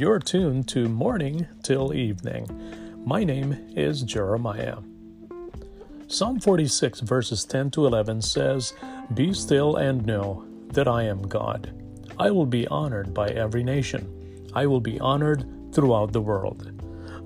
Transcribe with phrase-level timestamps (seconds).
[0.00, 2.48] You're tuned to Morning Till Evening.
[3.04, 4.78] My name is Jeremiah.
[6.08, 8.72] Psalm 46, verses 10 to 11 says,
[9.12, 11.74] Be still and know that I am God.
[12.18, 14.48] I will be honored by every nation.
[14.54, 15.44] I will be honored
[15.74, 16.72] throughout the world.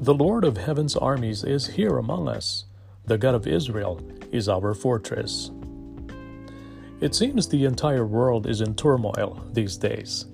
[0.00, 2.64] The Lord of heaven's armies is here among us.
[3.06, 4.00] The God of Israel
[4.32, 5.52] is our fortress.
[7.00, 10.26] It seems the entire world is in turmoil these days.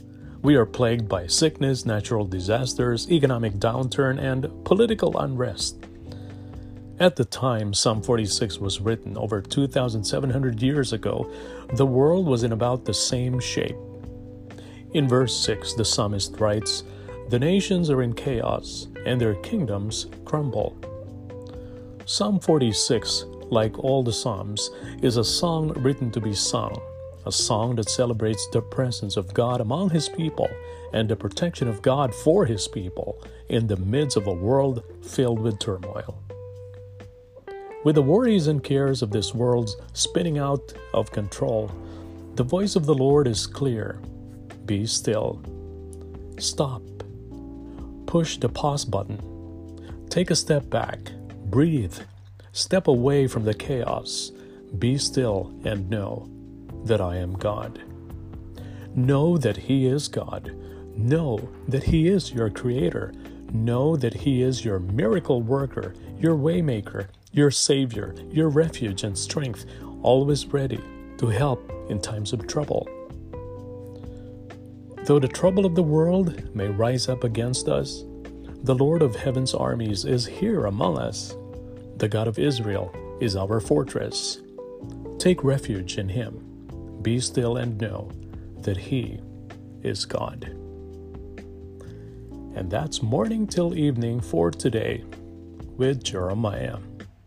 [0.43, 5.85] We are plagued by sickness, natural disasters, economic downturn, and political unrest.
[6.99, 11.31] At the time Psalm 46 was written over 2,700 years ago,
[11.75, 13.77] the world was in about the same shape.
[14.95, 16.85] In verse 6, the psalmist writes,
[17.29, 20.75] The nations are in chaos, and their kingdoms crumble.
[22.07, 24.71] Psalm 46, like all the Psalms,
[25.03, 26.81] is a song written to be sung
[27.27, 30.49] a song that celebrates the presence of God among His people
[30.93, 35.41] and the protection of God for His people in the midst of a world filled
[35.41, 36.23] with turmoil.
[37.85, 41.71] With the worries and cares of this world spinning out of control,
[42.35, 44.01] the voice of the Lord is clear
[44.67, 45.43] Be still.
[46.39, 46.83] Stop.
[48.07, 50.07] Push the pause button.
[50.09, 50.99] Take a step back.
[51.47, 51.97] Breathe.
[52.53, 54.33] Step away from the chaos.
[54.79, 56.29] Be still and know
[56.85, 57.83] that I am God.
[58.95, 60.55] Know that He is God.
[60.97, 63.13] Know that He is your Creator.
[63.53, 69.65] Know that He is your miracle worker, your waymaker, your Savior, your refuge and strength,
[70.03, 70.81] always ready
[71.19, 72.89] to help in times of trouble.
[75.05, 78.05] Though the trouble of the world may rise up against us,
[78.63, 81.35] the Lord of heaven's armies is here among us.
[81.97, 84.41] The God of Israel is our fortress.
[85.19, 86.50] Take refuge in Him.
[87.03, 88.11] Be still and know
[88.63, 89.21] that He
[89.83, 90.45] is God.
[92.55, 95.05] And that's morning till evening for today
[95.77, 96.79] with Jeremiah,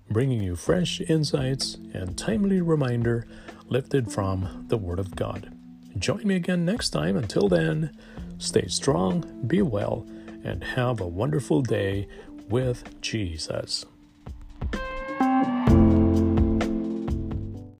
[0.09, 3.25] bringing you fresh insights and timely reminder
[3.67, 5.55] lifted from the Word of God.
[5.97, 7.17] Join me again next time.
[7.17, 7.97] Until then,
[8.37, 10.05] stay strong, be well,
[10.43, 12.07] and have a wonderful day
[12.49, 13.85] with Jesus.